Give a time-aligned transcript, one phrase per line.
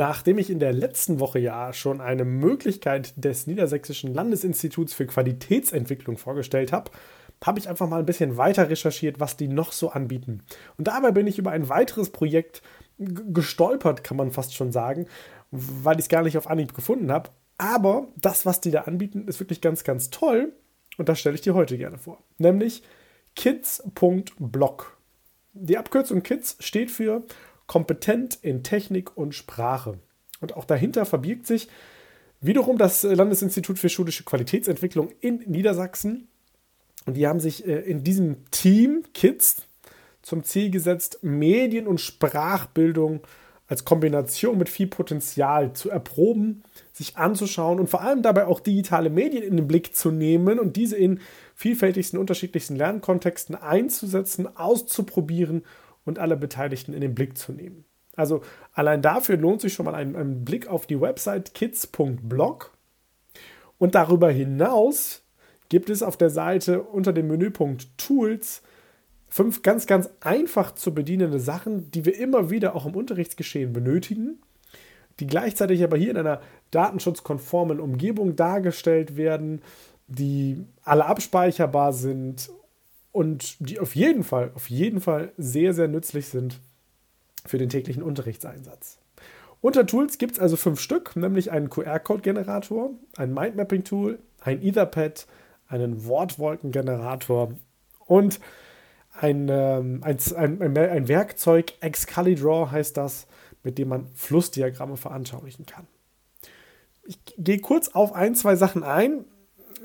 [0.00, 6.16] Nachdem ich in der letzten Woche ja schon eine Möglichkeit des Niedersächsischen Landesinstituts für Qualitätsentwicklung
[6.16, 6.90] vorgestellt habe,
[7.44, 10.42] habe ich einfach mal ein bisschen weiter recherchiert, was die noch so anbieten.
[10.78, 12.62] Und dabei bin ich über ein weiteres Projekt
[12.96, 15.04] gestolpert, kann man fast schon sagen,
[15.50, 17.28] weil ich es gar nicht auf Anhieb gefunden habe.
[17.58, 20.54] Aber das, was die da anbieten, ist wirklich ganz, ganz toll.
[20.96, 22.22] Und das stelle ich dir heute gerne vor.
[22.38, 22.82] Nämlich
[23.36, 24.96] kids.blog.
[25.52, 27.22] Die Abkürzung Kids steht für
[27.70, 30.00] kompetent in Technik und Sprache.
[30.40, 31.68] Und auch dahinter verbirgt sich
[32.40, 36.26] wiederum das Landesinstitut für schulische Qualitätsentwicklung in Niedersachsen.
[37.06, 39.68] Und die haben sich äh, in diesem Team Kids
[40.20, 43.20] zum Ziel gesetzt, Medien- und Sprachbildung
[43.68, 49.10] als Kombination mit viel Potenzial zu erproben, sich anzuschauen und vor allem dabei auch digitale
[49.10, 51.20] Medien in den Blick zu nehmen und diese in
[51.54, 55.62] vielfältigsten, unterschiedlichsten Lernkontexten einzusetzen, auszuprobieren
[56.04, 57.84] und alle Beteiligten in den Blick zu nehmen.
[58.16, 62.72] Also allein dafür lohnt sich schon mal ein, ein Blick auf die Website kids.blog.
[63.78, 65.22] Und darüber hinaus
[65.68, 68.62] gibt es auf der Seite unter dem Menüpunkt Tools
[69.28, 74.42] fünf ganz, ganz einfach zu bedienende Sachen, die wir immer wieder auch im Unterrichtsgeschehen benötigen,
[75.20, 76.42] die gleichzeitig aber hier in einer
[76.72, 79.62] datenschutzkonformen Umgebung dargestellt werden,
[80.08, 82.50] die alle abspeicherbar sind
[83.12, 86.60] und die auf jeden Fall, auf jeden Fall sehr, sehr nützlich sind
[87.44, 88.98] für den täglichen Unterrichtseinsatz.
[89.60, 95.26] Unter Tools gibt es also fünf Stück, nämlich einen QR-Code-Generator, ein Mindmapping-Tool, ein Etherpad,
[95.68, 97.52] einen Wortwolkengenerator
[98.06, 98.40] und
[99.12, 103.26] ein, ähm, ein, ein, ein Werkzeug, Excalidraw heißt das,
[103.62, 105.86] mit dem man Flussdiagramme veranschaulichen kann.
[107.04, 109.24] Ich gehe kurz auf ein, zwei Sachen ein,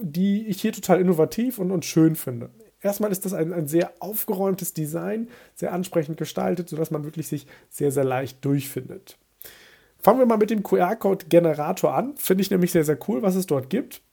[0.02, 2.50] die ich hier total innovativ und, und schön finde.
[2.86, 7.48] Erstmal ist das ein, ein sehr aufgeräumtes Design, sehr ansprechend gestaltet, sodass man wirklich sich
[7.72, 9.18] sehr, sehr leicht durchfindet.
[9.98, 12.16] Fangen wir mal mit dem QR-Code-Generator an.
[12.16, 14.04] Finde ich nämlich sehr, sehr cool, was es dort gibt.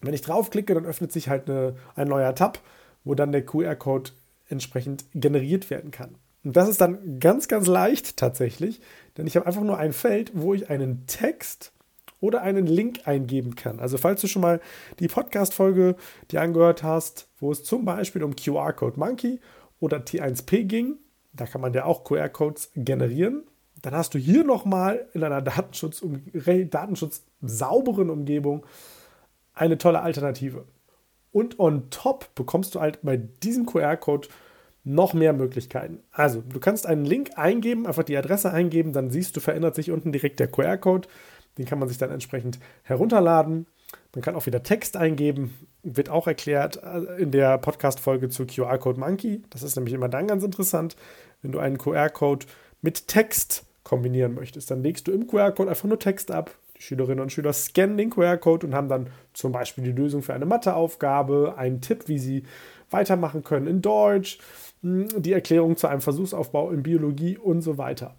[0.00, 2.58] Wenn ich draufklicke, dann öffnet sich halt eine, ein neuer Tab,
[3.04, 4.10] wo dann der QR-Code
[4.48, 6.16] entsprechend generiert werden kann.
[6.42, 8.80] Und das ist dann ganz, ganz leicht tatsächlich,
[9.16, 11.70] denn ich habe einfach nur ein Feld, wo ich einen Text
[12.20, 13.80] oder einen Link eingeben kann.
[13.80, 14.60] Also falls du schon mal
[14.98, 15.96] die Podcast-Folge
[16.30, 19.40] dir angehört hast, wo es zum Beispiel um QR-Code Monkey
[19.80, 20.96] oder T1P ging,
[21.32, 23.44] da kann man ja auch QR-Codes generieren.
[23.82, 26.02] Dann hast du hier nochmal in einer Datenschutz,
[26.70, 28.64] Datenschutz sauberen Umgebung
[29.52, 30.64] eine tolle Alternative.
[31.32, 34.28] Und on top bekommst du halt bei diesem QR-Code
[34.84, 36.02] noch mehr Möglichkeiten.
[36.12, 39.90] Also, du kannst einen Link eingeben, einfach die Adresse eingeben, dann siehst du, verändert sich
[39.90, 41.08] unten direkt der QR-Code.
[41.58, 43.66] Den kann man sich dann entsprechend herunterladen.
[44.14, 48.98] Man kann auch wieder Text eingeben, wird auch erklärt äh, in der Podcast-Folge zu QR-Code
[48.98, 49.42] Monkey.
[49.50, 50.96] Das ist nämlich immer dann ganz interessant,
[51.42, 52.46] wenn du einen QR-Code
[52.82, 54.70] mit Text kombinieren möchtest.
[54.70, 56.50] Dann legst du im QR-Code einfach nur Text ab.
[56.76, 60.34] Die Schülerinnen und Schüler scannen den QR-Code und haben dann zum Beispiel die Lösung für
[60.34, 62.42] eine Matheaufgabe, einen Tipp, wie sie
[62.90, 64.38] weitermachen können in Deutsch,
[64.82, 68.14] hm, die Erklärung zu einem Versuchsaufbau in Biologie und so weiter.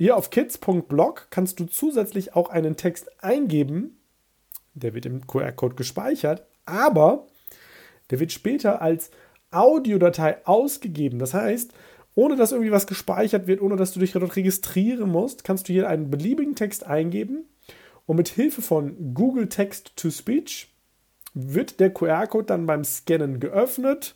[0.00, 4.00] Hier auf kids.blog kannst du zusätzlich auch einen Text eingeben.
[4.72, 7.26] Der wird im QR-Code gespeichert, aber
[8.08, 9.10] der wird später als
[9.50, 11.18] Audiodatei ausgegeben.
[11.18, 11.74] Das heißt,
[12.14, 15.74] ohne dass irgendwie was gespeichert wird, ohne dass du dich dort registrieren musst, kannst du
[15.74, 17.44] hier einen beliebigen Text eingeben
[18.06, 20.72] und mit Hilfe von Google Text to Speech
[21.34, 24.14] wird der QR-Code dann beim Scannen geöffnet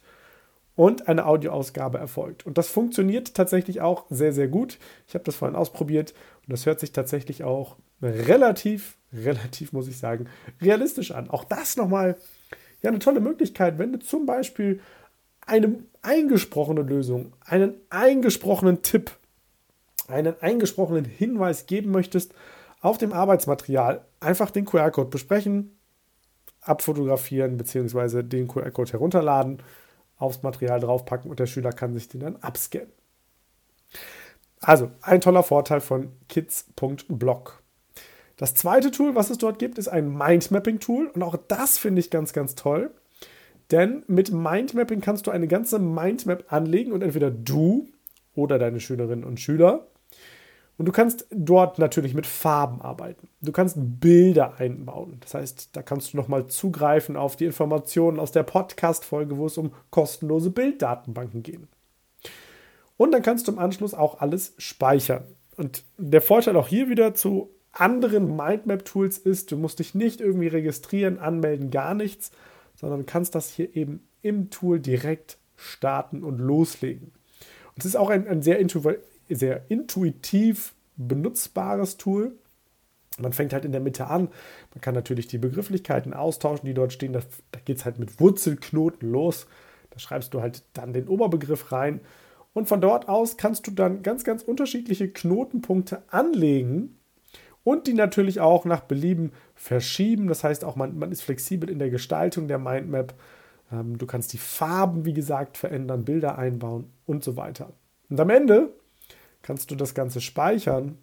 [0.76, 2.46] und eine Audioausgabe erfolgt.
[2.46, 4.78] Und das funktioniert tatsächlich auch sehr, sehr gut.
[5.06, 6.14] Ich habe das vorhin ausprobiert
[6.46, 10.26] und das hört sich tatsächlich auch relativ, relativ, muss ich sagen,
[10.60, 11.30] realistisch an.
[11.30, 12.16] Auch das nochmal
[12.82, 14.80] ja, eine tolle Möglichkeit, wenn du zum Beispiel
[15.46, 19.12] eine eingesprochene Lösung, einen eingesprochenen Tipp,
[20.08, 22.34] einen eingesprochenen Hinweis geben möchtest
[22.80, 25.78] auf dem Arbeitsmaterial, einfach den QR-Code besprechen,
[26.60, 28.22] abfotografieren bzw.
[28.22, 29.62] den QR-Code herunterladen,
[30.16, 32.92] aufs Material draufpacken und der Schüler kann sich den dann abscannen.
[34.60, 37.62] Also ein toller Vorteil von kids.blog.
[38.36, 42.10] Das zweite Tool, was es dort gibt, ist ein Mindmapping-Tool und auch das finde ich
[42.10, 42.90] ganz, ganz toll.
[43.70, 47.88] Denn mit Mindmapping kannst du eine ganze Mindmap anlegen und entweder du
[48.34, 49.86] oder deine Schülerinnen und Schüler
[50.76, 53.28] und du kannst dort natürlich mit Farben arbeiten.
[53.40, 55.18] Du kannst Bilder einbauen.
[55.20, 59.56] Das heißt, da kannst du nochmal zugreifen auf die Informationen aus der Podcast-Folge, wo es
[59.56, 61.60] um kostenlose Bilddatenbanken geht.
[62.96, 65.24] Und dann kannst du im Anschluss auch alles speichern.
[65.56, 70.48] Und der Vorteil auch hier wieder zu anderen Mindmap-Tools ist, du musst dich nicht irgendwie
[70.48, 72.32] registrieren, anmelden, gar nichts,
[72.74, 77.12] sondern kannst das hier eben im Tool direkt starten und loslegen.
[77.74, 78.58] Und es ist auch ein, ein sehr
[79.34, 82.36] sehr intuitiv benutzbares Tool.
[83.18, 84.28] Man fängt halt in der Mitte an.
[84.72, 87.12] Man kann natürlich die Begrifflichkeiten austauschen, die dort stehen.
[87.12, 87.20] Da,
[87.52, 89.46] da geht es halt mit Wurzelknoten los.
[89.90, 92.00] Da schreibst du halt dann den Oberbegriff rein.
[92.52, 96.96] Und von dort aus kannst du dann ganz, ganz unterschiedliche Knotenpunkte anlegen
[97.64, 100.28] und die natürlich auch nach Belieben verschieben.
[100.28, 103.14] Das heißt auch, man, man ist flexibel in der Gestaltung der Mindmap.
[103.72, 107.72] Ähm, du kannst die Farben, wie gesagt, verändern, Bilder einbauen und so weiter.
[108.08, 108.72] Und am Ende
[109.44, 110.98] kannst du das Ganze speichern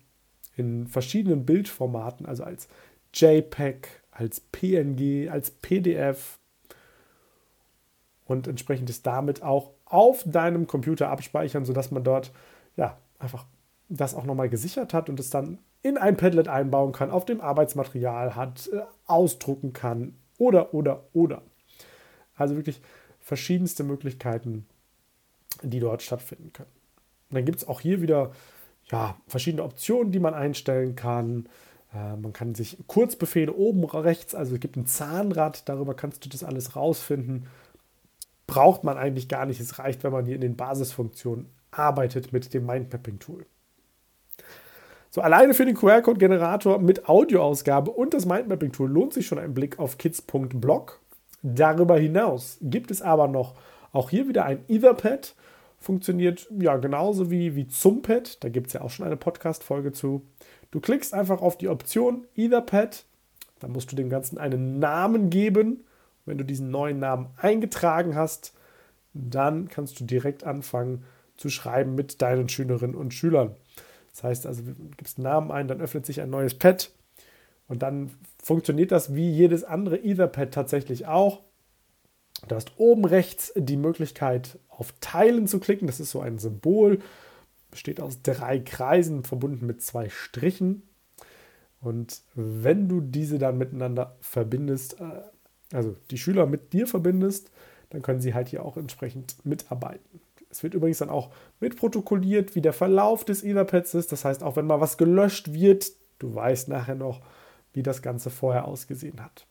[0.58, 2.68] in verschiedenen Bildformaten, also als
[3.14, 6.40] JPEG, als PNG, als PDF
[8.26, 12.32] und entsprechend ist damit auch auf deinem Computer abspeichern, sodass man dort
[12.76, 13.46] ja einfach
[13.90, 17.42] das auch nochmal gesichert hat und es dann in ein Padlet einbauen kann, auf dem
[17.42, 21.42] Arbeitsmaterial hat, äh, ausdrucken kann oder, oder, oder.
[22.36, 22.82] Also wirklich
[23.20, 24.66] verschiedenste Möglichkeiten,
[25.62, 26.81] die dort stattfinden können.
[27.32, 28.32] Dann gibt es auch hier wieder
[28.92, 31.48] ja, verschiedene Optionen, die man einstellen kann.
[31.94, 36.30] Äh, man kann sich Kurzbefehle oben rechts, also es gibt ein Zahnrad, darüber kannst du
[36.30, 37.48] das alles rausfinden.
[38.48, 39.60] Braucht man eigentlich gar nicht.
[39.62, 43.46] Es reicht, wenn man hier in den Basisfunktionen arbeitet mit dem Mindmapping-Tool.
[45.10, 49.80] So, alleine für den QR-Code-Generator mit Audioausgabe und das Mindmapping-Tool lohnt sich schon ein Blick
[49.80, 51.00] auf kids.blog.
[51.44, 53.56] Darüber hinaus gibt es aber noch
[53.92, 55.36] auch hier wieder ein Etherpad
[55.82, 58.42] funktioniert ja genauso wie, wie Zumpad.
[58.44, 60.22] Da gibt es ja auch schon eine Podcast-Folge zu.
[60.70, 63.04] Du klickst einfach auf die Option Etherpad.
[63.60, 65.84] Dann musst du dem Ganzen einen Namen geben.
[66.26, 68.54] Wenn du diesen neuen Namen eingetragen hast,
[69.14, 71.04] dann kannst du direkt anfangen
[71.36, 73.56] zu schreiben mit deinen Schülerinnen und Schülern.
[74.12, 76.92] Das heißt also, du gibst einen Namen ein, dann öffnet sich ein neues Pad
[77.68, 78.12] und dann
[78.42, 81.42] funktioniert das wie jedes andere Etherpad tatsächlich auch.
[82.48, 85.88] Du hast oben rechts die Möglichkeit, auf Teilen zu klicken.
[85.88, 87.00] Das ist so ein Symbol,
[87.70, 90.84] besteht aus drei Kreisen, verbunden mit zwei Strichen.
[91.80, 95.22] Und wenn du diese dann miteinander verbindest, äh,
[95.72, 97.50] also die Schüler mit dir verbindest,
[97.90, 100.22] dann können sie halt hier auch entsprechend mitarbeiten.
[100.50, 104.12] Es wird übrigens dann auch mitprotokolliert, wie der Verlauf des Etherpads ist.
[104.12, 107.22] Das heißt, auch wenn mal was gelöscht wird, du weißt nachher noch,
[107.74, 109.48] wie das Ganze vorher ausgesehen hat.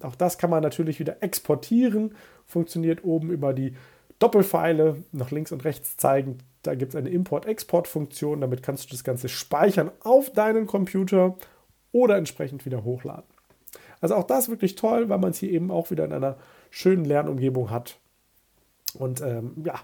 [0.00, 2.14] Auch das kann man natürlich wieder exportieren.
[2.46, 3.76] Funktioniert oben über die
[4.18, 6.38] Doppelpfeile nach links und rechts zeigen.
[6.62, 8.40] Da gibt es eine Import-Export-Funktion.
[8.40, 11.36] Damit kannst du das Ganze speichern auf deinen Computer
[11.92, 13.24] oder entsprechend wieder hochladen.
[14.00, 16.36] Also auch das wirklich toll, weil man es hier eben auch wieder in einer
[16.70, 17.98] schönen Lernumgebung hat.
[18.98, 19.80] Und ähm, ja,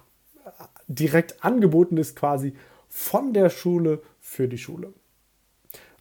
[0.88, 2.54] direkt angeboten ist quasi
[2.88, 4.88] von der Schule für die Schule.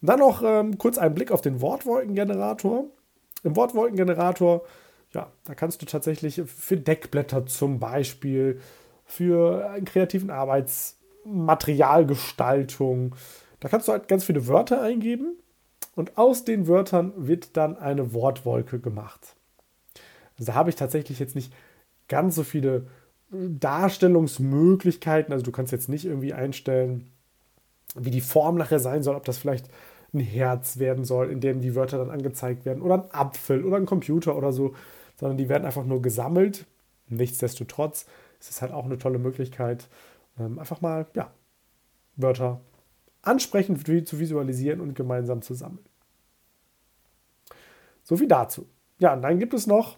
[0.01, 2.85] Und dann noch ähm, kurz einen Blick auf den Wortwolkengenerator.
[3.43, 4.65] Im Wortwolkengenerator,
[5.13, 8.59] ja, da kannst du tatsächlich für Deckblätter zum Beispiel,
[9.05, 13.15] für kreativen Arbeitsmaterialgestaltung,
[13.59, 15.37] da kannst du halt ganz viele Wörter eingeben
[15.95, 19.35] und aus den Wörtern wird dann eine Wortwolke gemacht.
[20.37, 21.53] Also da habe ich tatsächlich jetzt nicht
[22.07, 22.87] ganz so viele
[23.31, 25.33] Darstellungsmöglichkeiten.
[25.33, 27.11] Also du kannst jetzt nicht irgendwie einstellen,
[27.95, 29.69] wie die Form nachher sein soll, ob das vielleicht
[30.13, 33.77] ein Herz werden soll, in dem die Wörter dann angezeigt werden, oder ein Apfel oder
[33.77, 34.73] ein Computer oder so,
[35.17, 36.65] sondern die werden einfach nur gesammelt.
[37.07, 38.05] Nichtsdestotrotz
[38.39, 39.87] ist es halt auch eine tolle Möglichkeit,
[40.39, 41.31] ähm, einfach mal ja,
[42.15, 42.61] Wörter
[43.21, 45.85] ansprechend zu visualisieren und gemeinsam zu sammeln.
[48.03, 48.65] So viel dazu.
[48.99, 49.97] Ja, und dann gibt es noch,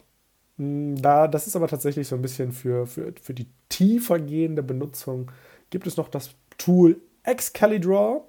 [0.58, 4.62] hm, da, das ist aber tatsächlich so ein bisschen für, für, für die tiefer gehende
[4.62, 5.30] Benutzung,
[5.70, 8.22] gibt es noch das Tool Excalidraw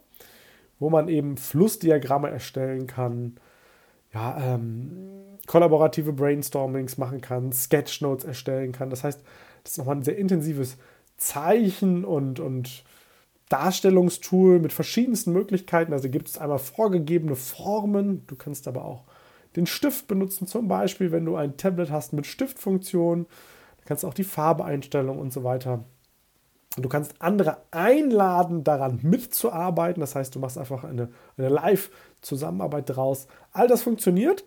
[0.84, 3.38] wo man eben Flussdiagramme erstellen kann,
[4.14, 4.92] ja, ähm,
[5.48, 8.90] kollaborative Brainstormings machen kann, Sketchnotes erstellen kann.
[8.90, 9.22] Das heißt,
[9.64, 10.78] das ist nochmal ein sehr intensives
[11.16, 12.84] Zeichen- und, und
[13.48, 15.94] Darstellungstool mit verschiedensten Möglichkeiten.
[15.94, 19.06] Also gibt es einmal vorgegebene Formen, du kannst aber auch
[19.56, 23.26] den Stift benutzen, zum Beispiel, wenn du ein Tablet hast mit Stiftfunktion.
[23.78, 25.86] Da kannst du auch die Farbeeinstellung und so weiter.
[26.78, 30.02] Du kannst andere einladen, daran mitzuarbeiten.
[30.02, 33.28] Das heißt, du machst einfach eine, eine Live-Zusammenarbeit draus.
[33.52, 34.44] All das funktioniert.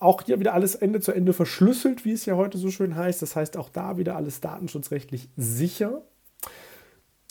[0.00, 3.22] Auch hier wieder alles Ende zu Ende verschlüsselt, wie es ja heute so schön heißt.
[3.22, 6.02] Das heißt, auch da wieder alles datenschutzrechtlich sicher.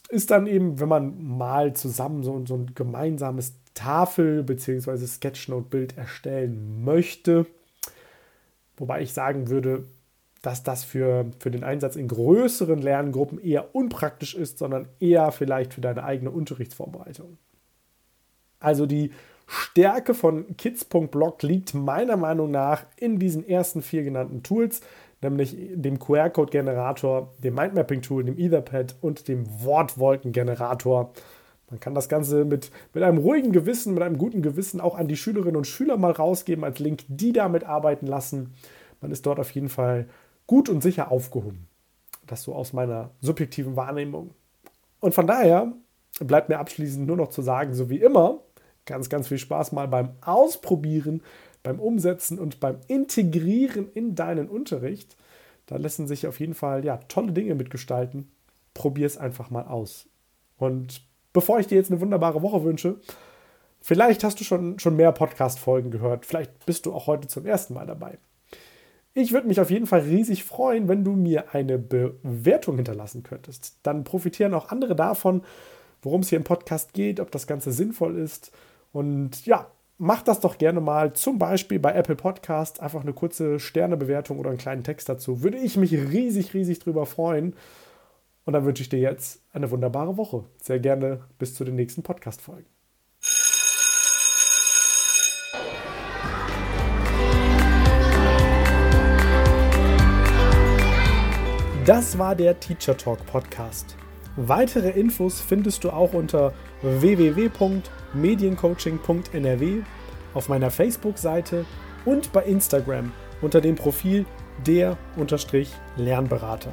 [0.09, 5.05] Ist dann eben, wenn man mal zusammen so, so ein gemeinsames Tafel- bzw.
[5.05, 7.45] Sketchnote-Bild erstellen möchte.
[8.77, 9.85] Wobei ich sagen würde,
[10.43, 15.73] dass das für, für den Einsatz in größeren Lerngruppen eher unpraktisch ist, sondern eher vielleicht
[15.73, 17.37] für deine eigene Unterrichtsvorbereitung.
[18.59, 19.11] Also die
[19.47, 24.81] Stärke von kids.blog liegt meiner Meinung nach in diesen ersten vier genannten Tools,
[25.21, 31.13] nämlich dem QR-Code-Generator, dem Mindmapping-Tool, dem Etherpad und dem Wortwolken-Generator.
[31.69, 35.07] Man kann das Ganze mit, mit einem ruhigen Gewissen, mit einem guten Gewissen auch an
[35.07, 38.53] die Schülerinnen und Schüler mal rausgeben als Link, die damit arbeiten lassen.
[38.99, 40.07] Man ist dort auf jeden Fall
[40.47, 41.67] gut und sicher aufgehoben.
[42.27, 44.31] Das so aus meiner subjektiven Wahrnehmung.
[44.99, 45.73] Und von daher
[46.19, 48.39] bleibt mir abschließend nur noch zu sagen, so wie immer,
[48.85, 51.21] ganz, ganz viel Spaß mal beim Ausprobieren,
[51.63, 55.15] beim Umsetzen und beim Integrieren in deinen Unterricht.
[55.65, 58.31] Da lassen sich auf jeden Fall ja, tolle Dinge mitgestalten.
[58.73, 60.07] Probier es einfach mal aus.
[60.57, 62.99] Und bevor ich dir jetzt eine wunderbare Woche wünsche,
[63.81, 66.25] vielleicht hast du schon, schon mehr Podcast-Folgen gehört.
[66.25, 68.17] Vielleicht bist du auch heute zum ersten Mal dabei.
[69.15, 73.77] Ich würde mich auf jeden Fall riesig freuen, wenn du mir eine Bewertung hinterlassen könntest.
[73.83, 75.43] Dann profitieren auch andere davon,
[76.01, 78.51] worum es hier im Podcast geht, ob das Ganze sinnvoll ist.
[78.91, 79.67] Und ja,
[79.99, 84.49] mach das doch gerne mal, zum Beispiel bei Apple Podcast, einfach eine kurze Sternebewertung oder
[84.49, 85.43] einen kleinen Text dazu.
[85.43, 87.55] Würde ich mich riesig, riesig drüber freuen.
[88.45, 90.43] Und dann wünsche ich dir jetzt eine wunderbare Woche.
[90.61, 92.72] Sehr gerne bis zu den nächsten Podcast-Folgen.
[101.85, 103.95] Das war der Teacher Talk Podcast.
[104.37, 109.81] Weitere Infos findest du auch unter www.mediencoaching.nrw
[110.33, 111.65] auf meiner Facebook-Seite
[112.05, 113.11] und bei Instagram
[113.41, 114.25] unter dem Profil
[114.65, 116.71] der-lernberater.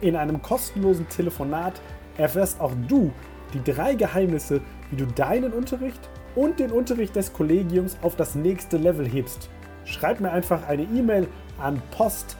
[0.00, 1.78] In einem kostenlosen Telefonat
[2.16, 3.12] erfährst auch du
[3.52, 8.78] die drei Geheimnisse, wie du deinen Unterricht und den Unterricht des Kollegiums auf das nächste
[8.78, 9.50] Level hebst.
[9.84, 11.28] Schreib mir einfach eine E-Mail
[11.58, 12.39] an post@